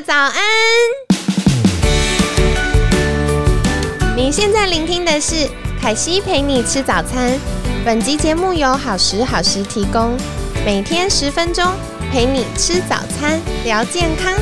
[0.00, 0.32] 早安！
[4.16, 5.48] 你现在聆听的是
[5.80, 7.36] 凯西陪你吃早餐。
[7.84, 10.16] 本集节目由好时好食提供，
[10.64, 11.64] 每天十分钟
[12.12, 14.32] 陪你吃早餐，聊健康。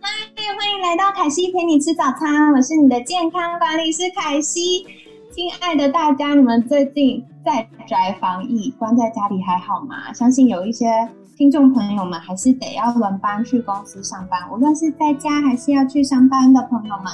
[0.00, 0.08] 嗨，
[0.56, 4.86] 欢迎来到凯西陪你吃早餐，我是你的健康管理师凯西。
[5.30, 10.12] 亲爱的大家，你们最近在宅防疫，关在家里还好吗？
[10.12, 17.06] 相信有一些听众朋友们还是得要轮班去公司上班，无论是在家还是要去上班的朋友们，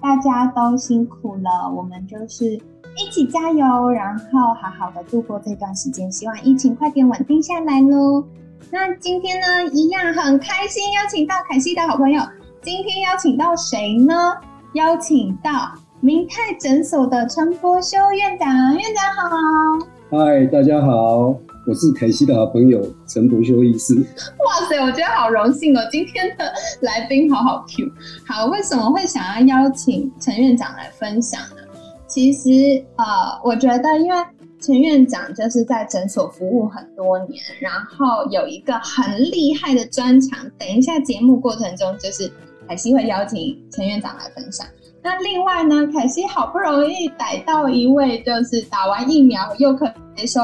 [0.00, 1.70] 大家都辛苦了。
[1.70, 2.54] 我们就是
[2.96, 6.10] 一起加油，然后好好的度过这段时间。
[6.10, 8.24] 希望疫情快点稳定下来喽。
[8.70, 12.22] 那今天呢，一样很开心，邀请到凯西的好朋友。
[12.62, 14.14] 今天邀请到谁呢？
[14.72, 15.74] 邀请到
[16.04, 18.76] 明泰诊所的陈柏修院长。
[18.76, 19.86] 院长好。
[20.10, 21.28] 嗨，大家好，
[21.64, 23.94] 我是凯西的好朋友陈柏修医师。
[23.94, 25.80] 哇塞，我觉得好荣幸哦！
[25.92, 27.88] 今天的来宾好好 Q。
[28.26, 31.62] 好，为什么会想要邀请陈院长来分享呢？
[32.08, 33.04] 其实呃，
[33.44, 34.18] 我觉得因为
[34.60, 40.50] 陈院长就是在诊所服务很多年，然后有一个很厉害的专长。
[40.58, 42.28] 等一下节目过程中，就是
[42.66, 44.66] 凯西会邀请陈院长来分享。
[45.02, 50.40] 那另外呢，凯西好不容易逮到一位就是打完疫苗又可接受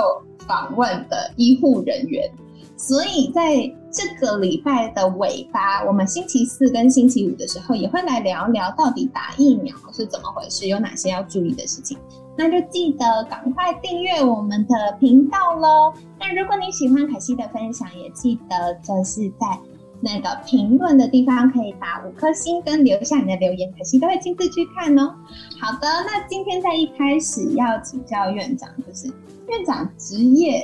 [0.47, 2.29] 访问的医护人员，
[2.77, 3.57] 所以在
[3.91, 11.97] 这个礼拜的尾巴，我们星期四跟星期五的时候也会来聊聊到底打疫苗是怎么回事，有哪些要注意的事情。
[12.37, 15.93] 那就记得赶快订阅我们的频道喽。
[16.19, 19.59] 那如果你喜欢凯西的分享，也记得就是在。
[20.01, 25.15] 那个评论的地方可以打五颗星，跟留下你的留言，可惜都会亲自去看哦。
[25.61, 29.09] 好的，那今天在一开始要请教院长，就是
[29.49, 30.63] 院长职业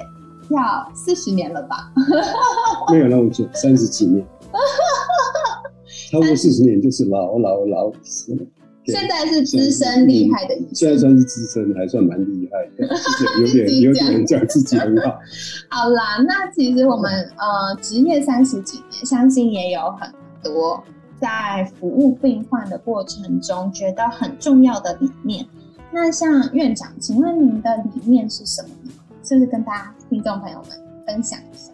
[0.50, 1.92] 要四十年了吧？
[2.92, 4.24] 没有那么久，三十几年，
[6.10, 8.46] 超过四十年就是老老老死了。
[8.86, 12.86] 现在是资深厉害的医生，现在算是资深，还算蛮厉害的，
[13.40, 15.18] 有点有点讲自己很好。
[15.70, 20.12] 好啦，那其实我们呃职业三十几年，相信也有很
[20.42, 20.84] 多
[21.18, 25.46] 在服务病患的过程中觉得很重要的理念。
[25.90, 28.90] 那像院长，请问您的理念是什么呢？
[29.22, 31.72] 是不是跟大家听众朋友们分享一下？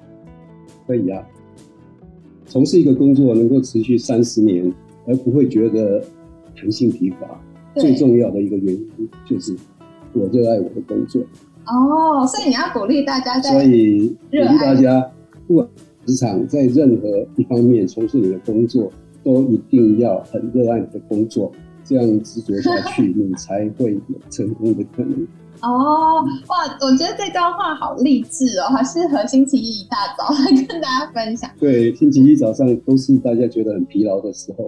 [0.87, 1.27] 可以啊，
[2.47, 4.73] 从事一个工作能够持续三十年，
[5.09, 6.01] 而不会觉得。
[6.61, 7.41] 弹性疲乏，
[7.75, 9.57] 最重要的一个原因就是
[10.13, 11.23] 我热爱我的工作。
[11.67, 15.11] 哦，所以你要鼓励大家，所以鼓励大家，
[15.47, 15.69] 不管
[16.05, 18.91] 职场在任何一方面从事你的工作，
[19.23, 21.53] 都一定要很热爱你的工作，
[21.85, 25.27] 这样执着下去，你才会有成功的可能。
[25.63, 31.49] 哦，哇，我觉得这段话好励志哦，好适合星期一一大早来跟大家分享。
[31.61, 34.65] 对，星期一早上都是大家觉得很疲劳的时候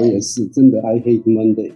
[0.00, 1.72] 我也是真的，I hate Monday。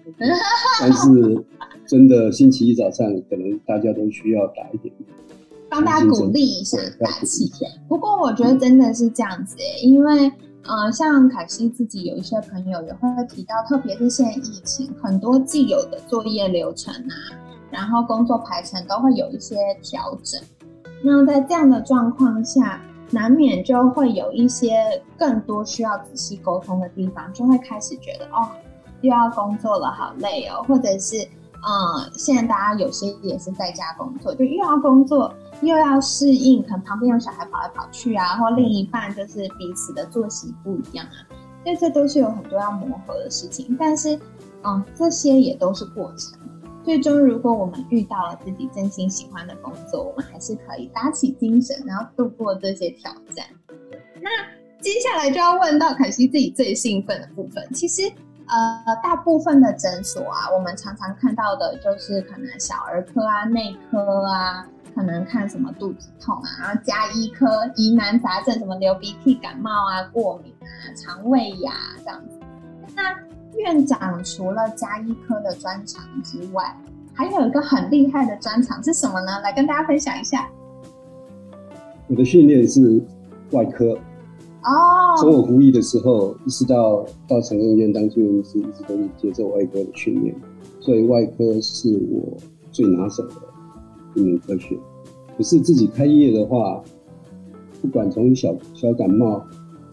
[0.81, 1.45] 但是
[1.87, 4.95] 真的星期一早上，可能大家都需要打一点，
[5.69, 7.51] 帮大家鼓励一下，打气。
[7.89, 17.15] 不过我觉得真的是这样子诶，因为呃，像凯西自己有一些朋友也会提到，特别是现在疫情，很多既有的作业流程啊，
[17.71, 20.41] 然后工作排程都会有一些调整。
[21.03, 22.81] 那在这样的状况下，
[23.11, 28.49] 难免就会有一些更多需要仔细沟通的地方，就会开始觉得哦，
[29.01, 31.17] 又要工作了，好累哦，或者是
[31.63, 41.17] 嗯，现在大家有些也是在家工作，就又要工作又要适应，可能旁边有小孩跑来跑去啊，或另一半就是彼此的作息不一样啊，
[41.65, 44.19] 所以这都是有很多要磨合的事情，但是
[44.63, 46.39] 嗯，这些也都是过程。
[46.83, 53.47] 最终，如果我们遇到了自己真心喜欢的工作，我们还是可以打起精神，然后度过这些挑战。
[54.21, 54.31] 那
[54.81, 57.63] 接下来就要问到凯西自己最兴奋的部分。
[57.75, 58.03] 其实，
[58.49, 70.67] 呃，大部分的诊所啊，我们常常看到的就是可能小儿科啊、内科啊，可能看什么肚子痛啊，然后加医科疑难杂症，什么流鼻涕、感冒啊、过敏啊、
[70.97, 72.41] 肠胃呀这样子。
[72.97, 73.15] 那
[73.57, 76.77] 院长除了加医科的专长之外，
[77.13, 79.41] 还有一个很厉害的专长是什么呢？
[79.43, 80.49] 来跟大家分享一下。
[82.09, 83.03] 我的训练是
[83.53, 83.93] 外科
[84.63, 90.35] 哦，从我服役的时候，一直到到成功医院当住院医师，一直都是接受外科的训练，
[90.81, 92.37] 所以外科是我
[92.73, 93.35] 最拿手的
[94.15, 94.79] 一门科学。
[95.37, 96.83] 可是自己开业的话，
[97.81, 99.45] 不管从小小感冒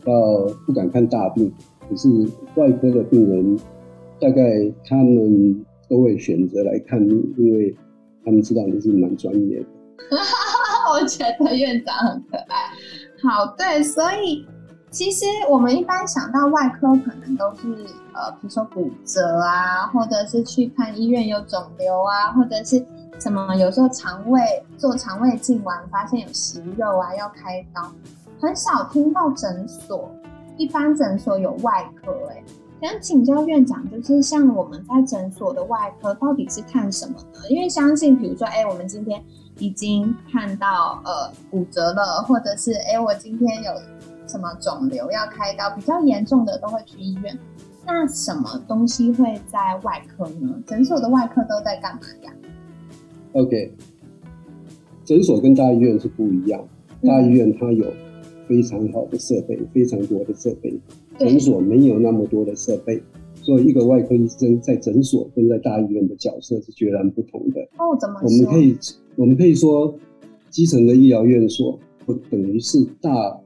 [0.03, 1.51] 到不敢看大病。
[1.89, 2.09] 可是
[2.55, 3.57] 外科的病人，
[4.19, 7.75] 大概他们都会选择来看你，因为
[8.25, 9.65] 他们知道你是蛮专业的。
[10.91, 12.55] 我觉得院长很可爱。
[13.21, 14.45] 好，对，所以
[14.91, 17.67] 其实我们一般想到外科，可能都是
[18.13, 22.83] 呃，比如说骨折啊，或者是去看医院有肿瘤啊，或者是
[23.19, 24.41] 什么，有时候肠胃
[24.77, 27.91] 做肠胃镜完发现有息肉啊，要开刀，
[28.39, 30.09] 很少听到诊所，
[30.57, 32.43] 一般诊所有外科，哎。
[32.79, 37.39] 想请教院长，就是像我们在诊所的外科，到底是看什么呢？
[37.49, 39.19] 因为相信，比如说，哎，我们今天
[39.57, 43.71] 已经看到呃骨折了，或者是哎，我今天有
[44.27, 47.35] 什么肿瘤要开刀，比较严重的都会去医院。
[47.83, 50.61] 那什么东西会在外科呢？
[50.67, 52.31] 诊所的外科都在干嘛呀
[53.33, 53.73] ？OK，
[55.03, 56.61] 诊所跟大医院是不一样，
[57.01, 57.91] 大医院它有
[58.47, 60.73] 非常好的设备，非常多的设备。
[61.19, 63.01] 诊所没有那么多的设备，
[63.41, 67.61] 所以一个外科医生在诊所跟在大医院的角色是截然不同的。
[67.77, 68.19] 哦，怎么？
[68.23, 68.77] 我们可以
[69.15, 69.95] 我们可以说，
[70.49, 73.39] 基层的医疗院所不等于是大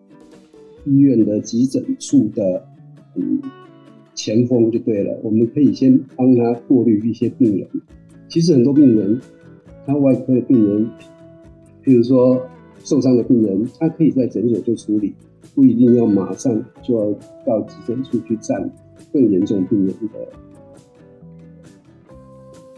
[0.86, 2.66] 医院的急诊处的
[3.16, 3.42] 嗯
[4.14, 5.18] 前锋就对了。
[5.24, 7.68] 我们可以先帮他过滤一些病人。
[8.28, 9.20] 其实很多病人，
[9.86, 10.90] 他外科的病人，
[11.86, 12.42] 譬如说
[12.84, 15.16] 受伤的病人，他可以在诊所就处理。
[15.54, 17.12] 不一定要马上就要
[17.46, 18.70] 到急诊处去站
[19.12, 20.20] 更严重病人的。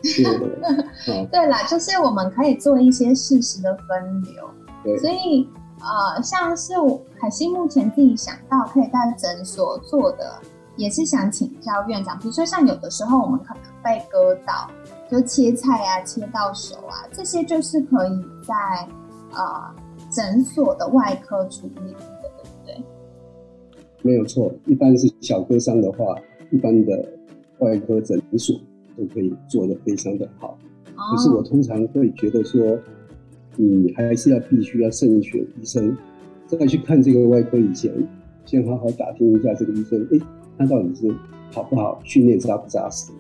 [1.31, 4.49] 对啦，就是我们可以做一些适时的分流。
[4.83, 5.47] 对，所以
[5.79, 6.73] 呃，像是
[7.19, 10.41] 海西目前自己想到可以在诊所做的，
[10.75, 12.17] 也是想请教院长。
[12.17, 14.67] 比如说像有的时候我们可能被割到，
[15.11, 18.53] 就切菜啊、切到手啊，这些就是可以在
[19.35, 19.73] 呃
[20.13, 22.75] 诊所的外科处理的，对不对。
[24.01, 26.15] 没有错，一般是小割伤的话，
[26.51, 27.05] 一般的
[27.59, 28.55] 外科诊所
[28.97, 30.57] 都可以做得非常的好。
[30.95, 32.77] 可是我通常会觉得说，
[33.55, 35.97] 你还是要必须要慎选医生，
[36.45, 37.91] 再去看这个外科以前，
[38.45, 40.19] 先好好打听一下这个医生，哎，
[40.57, 41.11] 他到底是
[41.51, 43.11] 好不好，训练扎不扎实？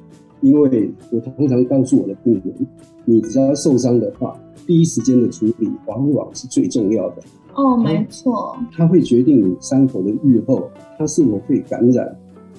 [0.41, 2.67] 因为我通常告诉我的病人，
[3.05, 7.23] 你只要受伤的话，第一时间的处理往往是最重要的。
[7.55, 12.15] 哦，没错，它会决定你伤口的愈后，它是否会感染，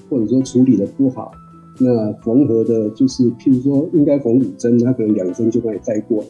[0.08, 1.32] 或者说处理的不好，
[1.81, 6.29] 那缝合的，就是譬如说应该缝五针，它可能两针就帮你带过了，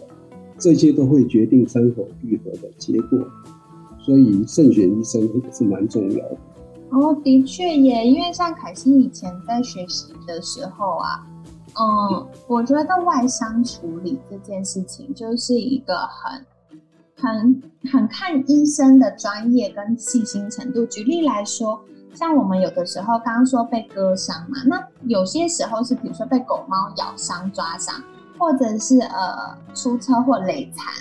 [0.57, 3.19] 这些都会决定伤口愈合的结果，
[3.99, 6.39] 所以慎选医生也是蛮重要的。
[6.91, 11.27] 哦，的确耶，因为像凯西以前在学习的时候啊，
[11.79, 16.45] 嗯，我觉得外伤处理这件事情就是一个很。
[17.17, 20.85] 很很看医生的专业跟细心程度。
[20.85, 21.81] 举例来说，
[22.13, 27.95] 像我们有的时候刚刚说被割伤嘛，那有些时候是比如说被狗猫咬伤、抓伤，
[28.37, 30.93] 或者是呃出车祸累残，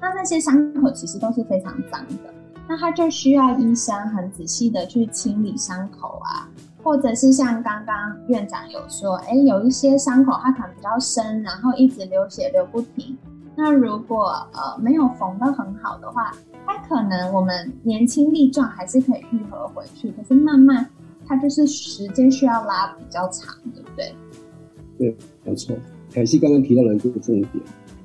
[0.00, 2.32] 那那些伤口其实都是非常脏的，
[2.68, 6.48] 那他就需要医生很仔细的去清理伤口啊，
[6.82, 7.94] 或者是像刚刚
[8.28, 13.16] 院长有说，哎，有一些伤口它可能比较深，然后一直流血流不停。
[13.56, 16.32] 那如果呃没有缝得很好的话，
[16.64, 20.88] 它可能我们年轻力壮还是可以愈合回去，可是慢慢
[21.26, 24.14] 它就是时间需要拉比较长，对不对？
[24.96, 25.76] 对，没错。
[26.12, 27.64] 凯西刚刚提到了一个重点，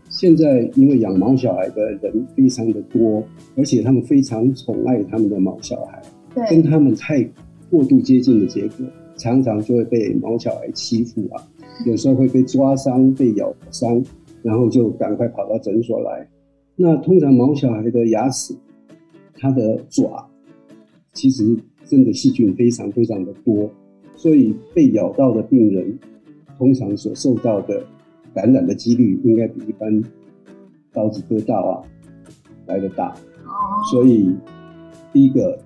[0.10, 3.24] 现在因为养毛小孩的人非常的多，
[3.56, 6.02] 而且他们非常宠爱他们的毛小孩，
[6.34, 7.24] 对，跟他们太
[7.74, 8.86] 过度接近的结果，
[9.18, 11.42] 常常就会被毛小孩欺负啊，
[11.88, 14.00] 有时候会被抓伤、被咬伤。
[14.44, 16.28] 然后就赶快跑到诊所来。
[16.76, 18.54] 那通常毛小孩的牙齿，
[19.36, 20.30] 它的爪，
[21.14, 23.72] 其实真的细菌非常非常的多，
[24.18, 25.98] 所以被咬到的病人，
[26.58, 27.86] 通常所受到的
[28.34, 30.04] 感染的几率，应该比一般
[30.92, 31.80] 刀子割到啊
[32.66, 33.16] 来的大。
[33.94, 34.30] 所以
[35.14, 35.58] 第一个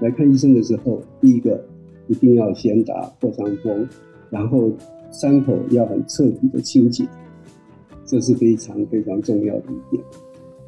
[0.00, 1.64] 来看医生的时候，第一个
[2.06, 3.88] 一定要先打破伤风，
[4.30, 4.70] 然后
[5.10, 7.06] 伤口要很彻底的清洁。
[8.04, 10.02] 这是非常非常重要的一点。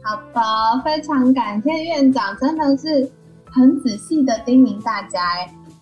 [0.03, 3.11] 好的，非常感谢院长，真的是
[3.47, 5.21] 很仔细的叮咛大家。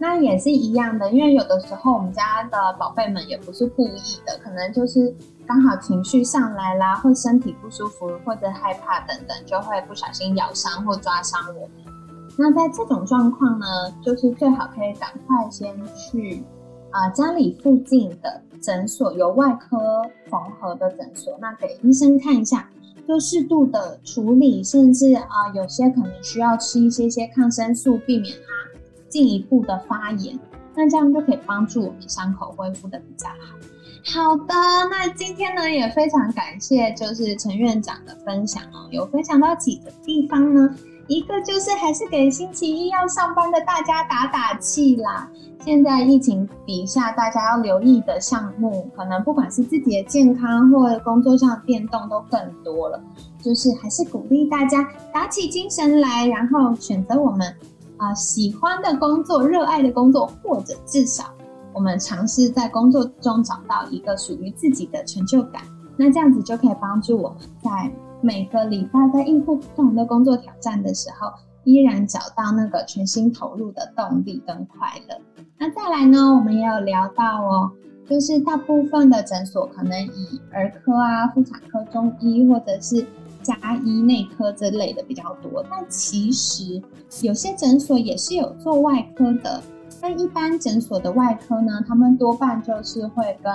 [0.00, 5.12] 那也是一样的，因为有的时候我们家的宝贝们也不是故意的，可能就是
[5.44, 11.97] 刚好情绪上来啦，或身体不舒服，或者害怕等等，就会不小心咬伤或抓伤我们。
[12.38, 13.66] 那在这种状况呢，
[14.00, 16.42] 就是最好可以赶快先去
[16.90, 18.40] 啊家里附近的。
[18.60, 22.68] 诊所由外科缝合的诊所，那给医生看一下，
[23.06, 30.36] 就适度的处理，甚至啊有些可能需要吃一些些抗生素，避免它进一步的发炎。
[30.74, 33.56] 那这样就可以帮助我们伤口恢复的比较好。
[34.04, 34.54] 好的，
[34.90, 40.74] 那今天呢也非常感谢，就是陈院长的分享哦，有分享到几个地方呢？
[41.08, 45.28] 一个就是还是给星期一要上班的大家打打气啦。
[45.64, 53.02] 现在疫情底下，大家要留意的项目，可能不管是自己的健康或者工作上的变动都更多了。
[53.42, 57.54] 就是还是鼓励大家打起精神来，然后选择我们
[57.96, 61.24] 啊喜欢的工作、热爱的工作，或者至少
[61.72, 65.62] 我们尝试在工作中找到一个属于自己的成就感。
[65.96, 71.32] 那这样子就可以帮助我们在每个礼拜在应付不同的工作挑战的时候，
[71.64, 75.20] 依然找到那个全心投入的动力跟快乐。
[75.58, 77.70] 那再来呢，我们也有聊到哦，
[78.08, 83.06] 就是大部分的诊所可能以儿科啊、妇产科、中医或者是
[83.42, 86.82] 加医内科这类的比较多，但其实
[87.22, 89.62] 有些诊所也是有做外科的。
[90.00, 93.52] 那一般诊所的外科呢，他们多半就是会跟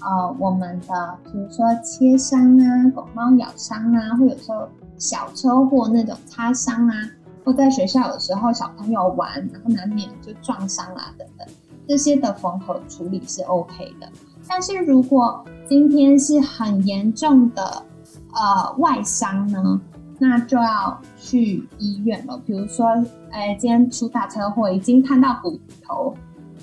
[0.00, 6.94] 呃我们的，比如说切伤啊、狗猫咬伤啊，或有时候小车祸那种擦伤啊。
[7.44, 11.46] 或在学校有时候小朋友玩，然后难免就撞伤啊等等，
[11.86, 14.08] 这些的缝合处理是 OK 的。
[14.48, 17.84] 但是如果今天是很严重的
[18.32, 19.78] 呃外伤呢，
[20.18, 22.40] 那就要去医院了。
[22.46, 22.86] 比如说，
[23.30, 26.14] 哎，今天出大车祸，已经看到骨头，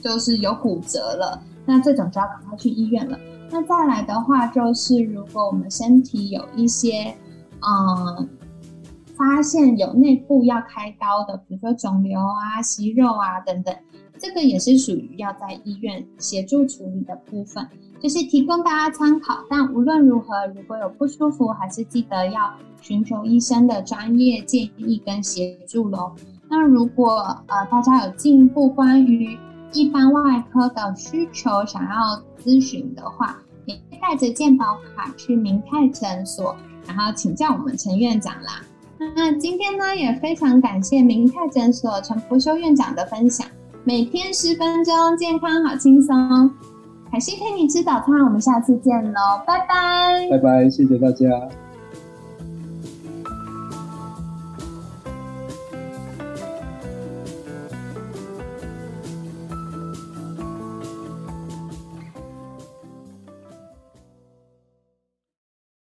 [0.01, 3.19] 就是有骨折了，那这种就要赶快去医院了。
[3.49, 7.15] 那再来的话，就是如果我们身体有一些
[7.61, 8.29] 嗯。
[9.13, 13.75] 发现有内部要开刀的，比如说肿瘤啊、息肉啊等等，
[14.17, 17.63] 这个也是属于要在医院协助处理的部分，
[18.01, 19.43] 就是提供大家参考。
[19.49, 26.13] 但无论如何，如果有不舒服，还是记得要寻求医生的专业建议跟协助喽。
[26.49, 29.37] 那如果呃大家有进一步关于
[29.71, 36.55] 一般外科的需求想要咨询的话，也带着健保卡去明泰诊所，
[36.87, 38.61] 然后请教我们陈院长啦。
[39.15, 43.47] 那今天呢，也非常感谢明泰诊所陈福修院长的分享。
[43.83, 46.51] 每天十分钟，健康好轻松。
[47.11, 50.29] 凯西陪你吃早餐，我们下次见喽，拜拜。
[50.29, 51.27] 拜拜，谢谢大家。